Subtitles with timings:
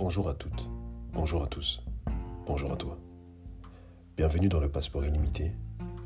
[0.00, 0.66] Bonjour à toutes,
[1.12, 1.82] bonjour à tous,
[2.46, 2.98] bonjour à toi.
[4.16, 5.52] Bienvenue dans le Passeport illimité,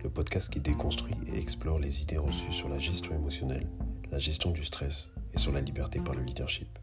[0.02, 3.68] le podcast qui déconstruit et explore les idées reçues sur la gestion émotionnelle,
[4.10, 6.76] la gestion du stress et sur la liberté par le leadership.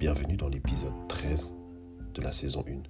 [0.00, 1.54] Bienvenue dans l'épisode 13
[2.12, 2.82] de la saison 1.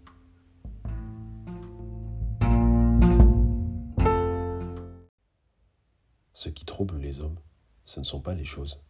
[6.33, 7.37] Ce qui trouble les hommes,
[7.85, 8.81] ce ne sont pas les choses,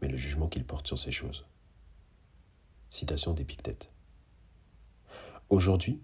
[0.00, 1.46] mais le jugement qu'ils portent sur ces choses.
[2.92, 3.90] Citation d'Épictète.
[5.48, 6.02] Aujourd'hui,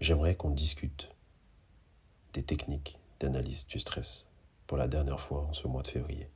[0.00, 1.10] j'aimerais qu'on discute
[2.32, 4.28] des techniques d'analyse du stress
[4.68, 6.30] pour la dernière fois en ce mois de février.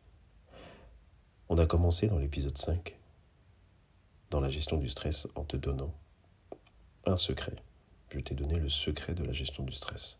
[1.49, 2.99] On a commencé dans l'épisode 5
[4.31, 5.95] dans la gestion du stress en te donnant
[7.07, 7.55] un secret.
[8.09, 10.19] Je t'ai donné le secret de la gestion du stress.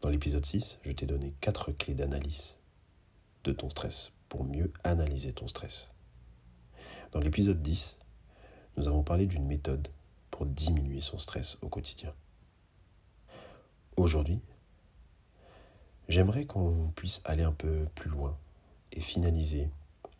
[0.00, 2.58] Dans l'épisode 6, je t'ai donné quatre clés d'analyse
[3.44, 5.92] de ton stress pour mieux analyser ton stress.
[7.12, 7.96] Dans l'épisode 10,
[8.76, 9.88] nous avons parlé d'une méthode
[10.30, 12.12] pour diminuer son stress au quotidien.
[13.96, 14.40] Aujourd'hui,
[16.08, 18.36] j'aimerais qu'on puisse aller un peu plus loin
[18.92, 19.70] et finaliser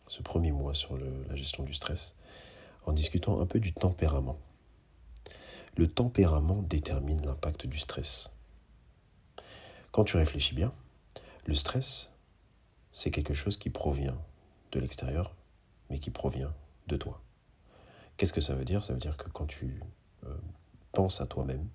[0.07, 2.15] ce premier mois sur la gestion du stress
[2.85, 4.37] en discutant un peu du tempérament.
[5.75, 8.31] Le tempérament détermine l'impact du stress.
[9.91, 10.73] Quand tu réfléchis bien,
[11.45, 12.13] le stress,
[12.93, 14.17] c'est quelque chose qui provient
[14.71, 15.35] de l'extérieur,
[15.89, 16.53] mais qui provient
[16.87, 17.24] de toi.
[18.17, 18.83] Qu'est-ce que ça veut dire?
[18.83, 19.81] Ça veut dire que quand tu
[20.25, 20.35] euh,
[20.91, 21.67] penses à toi-même,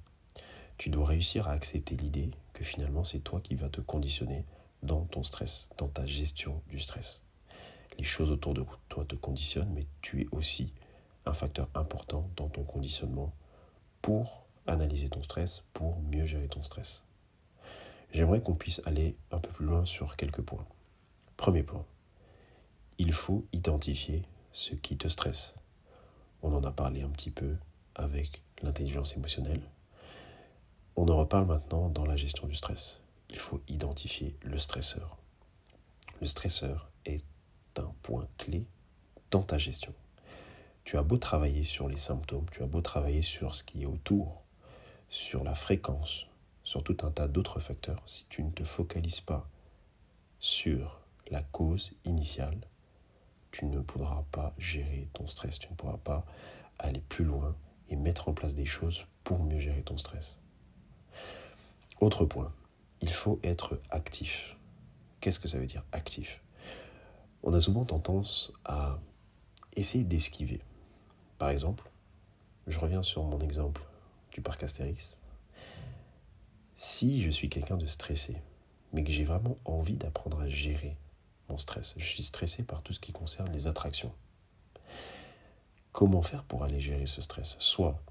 [0.78, 4.46] tu dois réussir à accepter l'idée que finalement c'est toi qui vas te conditionner
[4.82, 7.22] dans ton stress, dans ta gestion du stress.
[7.98, 10.72] Les choses autour de toi te conditionnent, mais tu es aussi
[11.26, 13.34] un facteur important dans ton conditionnement
[14.00, 17.02] pour analyser ton stress, pour mieux gérer ton stress.
[18.12, 20.66] J'aimerais qu'on puisse aller un peu plus loin sur quelques points.
[21.36, 21.84] Premier point,
[22.98, 25.54] il faut identifier ce qui te stresse.
[26.42, 27.56] On en a parlé un petit peu
[27.94, 29.62] avec l'intelligence émotionnelle.
[30.96, 33.00] On en reparle maintenant dans la gestion du stress.
[33.28, 35.16] Il faut identifier le stresseur.
[36.20, 37.24] Le stresseur est
[37.76, 38.66] un point clé
[39.30, 39.94] dans ta gestion.
[40.84, 43.86] Tu as beau travailler sur les symptômes, tu as beau travailler sur ce qui est
[43.86, 44.42] autour,
[45.08, 46.26] sur la fréquence,
[46.64, 49.48] sur tout un tas d'autres facteurs, si tu ne te focalises pas
[50.40, 52.58] sur la cause initiale,
[53.50, 56.24] tu ne pourras pas gérer ton stress, tu ne pourras pas
[56.78, 57.54] aller plus loin
[57.88, 60.40] et mettre en place des choses pour mieux gérer ton stress.
[62.00, 62.52] Autre point,
[63.00, 64.56] il faut être actif.
[65.20, 66.42] Qu'est-ce que ça veut dire actif?
[67.42, 68.98] On a souvent tendance à
[69.74, 70.60] essayer d'esquiver.
[71.38, 71.90] Par exemple,
[72.66, 73.82] je reviens sur mon exemple
[74.32, 75.16] du parc Astérix.
[76.74, 78.36] Si je suis quelqu'un de stressé,
[78.92, 80.96] mais que j'ai vraiment envie d'apprendre à gérer
[81.58, 81.94] stress.
[81.96, 84.12] Je suis stressé par tout ce qui concerne les attractions.
[85.92, 87.56] Comment faire pour aller gérer ce stress?
[87.58, 88.02] Soit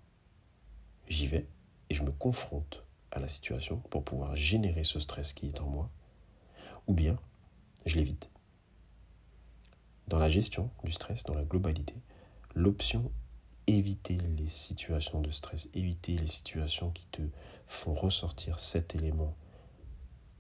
[1.08, 1.48] j'y vais
[1.90, 5.68] et je me confronte à la situation pour pouvoir générer ce stress qui est en
[5.68, 5.90] moi,
[6.88, 7.18] ou bien
[7.86, 8.30] je l'évite.
[10.08, 11.96] Dans la gestion du stress, dans la globalité,
[12.56, 13.12] l'option
[13.68, 17.22] éviter les situations de stress, éviter les situations qui te
[17.68, 19.36] font ressortir cet élément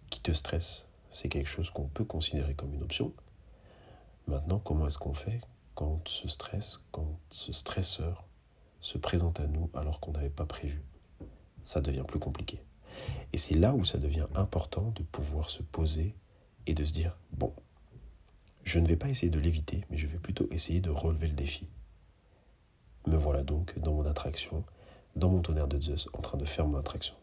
[0.10, 3.14] qui te stresse, c'est quelque chose qu'on peut considérer comme une option.
[4.28, 5.42] Maintenant, comment est-ce qu'on fait
[5.76, 8.26] quand ce stress, quand ce stresseur
[8.82, 10.84] se présente à nous alors qu'on n'avait pas prévu?
[11.64, 12.62] Ça devient plus compliqué.
[13.34, 16.16] Et c'est là où ça devient important de pouvoir se poser
[16.68, 17.54] et de se dire, bon,
[18.64, 21.34] je ne vais pas essayer de l'éviter, mais je vais plutôt essayer de relever le
[21.34, 21.68] défi.
[23.08, 24.64] Me voilà donc dans mon attraction,
[25.16, 27.16] dans mon tonnerre de Zeus, en train de faire mon attraction.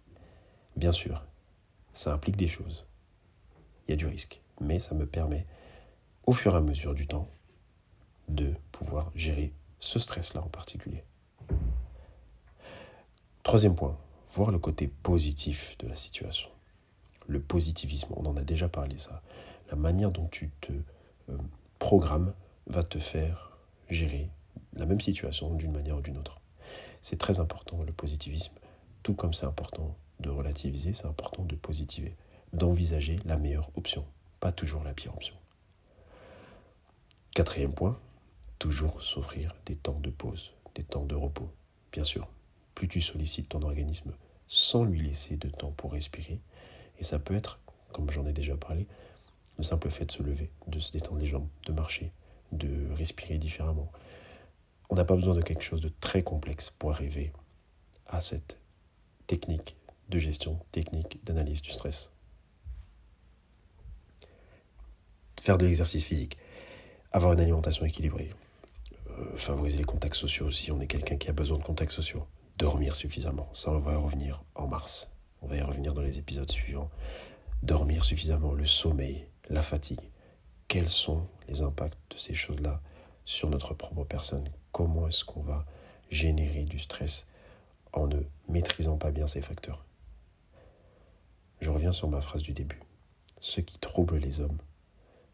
[0.76, 1.24] Bien sûr,
[1.92, 2.85] ça implique des choses
[3.86, 4.40] il y a du risque.
[4.60, 5.46] Mais ça me permet,
[6.26, 7.28] au fur et à mesure du temps,
[8.28, 11.04] de pouvoir gérer ce stress-là en particulier.
[13.42, 13.96] Troisième point,
[14.32, 16.48] voir le côté positif de la situation.
[17.28, 19.22] Le positivisme, on en a déjà parlé ça.
[19.70, 20.72] La manière dont tu te
[21.30, 21.36] euh,
[21.78, 22.34] programmes
[22.66, 23.56] va te faire
[23.88, 24.28] gérer
[24.74, 26.40] la même situation d'une manière ou d'une autre.
[27.02, 28.54] C'est très important le positivisme,
[29.02, 32.16] tout comme c'est important de relativiser, c'est important de positiver
[32.52, 34.04] d'envisager la meilleure option,
[34.40, 35.34] pas toujours la pire option.
[37.34, 37.98] Quatrième point,
[38.58, 41.50] toujours s'offrir des temps de pause, des temps de repos.
[41.92, 42.28] Bien sûr,
[42.74, 44.12] plus tu sollicites ton organisme
[44.48, 46.40] sans lui laisser de temps pour respirer,
[46.98, 47.58] et ça peut être,
[47.92, 48.86] comme j'en ai déjà parlé,
[49.58, 52.12] le simple fait de se lever, de se détendre les jambes, de marcher,
[52.52, 53.90] de respirer différemment.
[54.88, 57.32] On n'a pas besoin de quelque chose de très complexe pour arriver
[58.06, 58.58] à cette
[59.26, 59.76] technique
[60.08, 62.10] de gestion, technique d'analyse du stress.
[65.46, 66.38] Faire de l'exercice physique,
[67.12, 68.32] avoir une alimentation équilibrée,
[69.10, 70.72] euh, favoriser les contacts sociaux aussi.
[70.72, 72.26] On est quelqu'un qui a besoin de contacts sociaux.
[72.58, 73.48] Dormir suffisamment.
[73.52, 75.08] Ça, on va y revenir en mars.
[75.42, 76.90] On va y revenir dans les épisodes suivants.
[77.62, 80.00] Dormir suffisamment, le sommeil, la fatigue.
[80.66, 82.80] Quels sont les impacts de ces choses-là
[83.24, 84.50] sur notre propre personne?
[84.72, 85.64] Comment est-ce qu'on va
[86.10, 87.28] générer du stress
[87.92, 88.18] en ne
[88.48, 89.84] maîtrisant pas bien ces facteurs?
[91.60, 92.80] Je reviens sur ma phrase du début.
[93.38, 94.58] Ce qui trouble les hommes,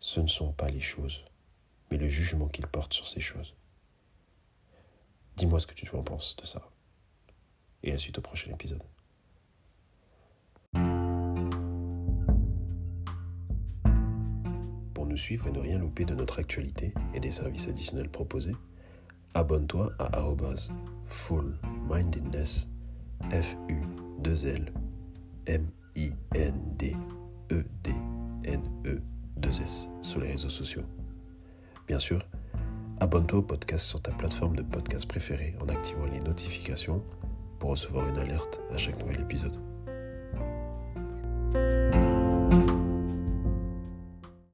[0.02, 1.24] ce ne sont pas les choses,
[1.88, 3.54] mais le jugement qu'ils portent sur ces choses.
[5.36, 6.68] Dis-moi ce que tu en penses de ça.
[7.84, 8.82] Et la suite au prochain épisode.
[14.92, 18.56] Pour nous suivre et ne rien louper de notre actualité et des services additionnels proposés,
[19.34, 20.10] abonne-toi à
[21.06, 21.56] full
[21.88, 22.68] mindedness
[23.30, 23.80] f u
[24.18, 24.72] 2 l
[25.46, 26.96] m i n d
[27.52, 27.90] e d
[28.46, 30.82] n e 2S sur les réseaux sociaux.
[31.86, 32.26] Bien sûr,
[33.00, 37.02] abonne-toi au podcast sur ta plateforme de podcast préférée en activant les notifications
[37.58, 39.58] pour recevoir une alerte à chaque nouvel épisode.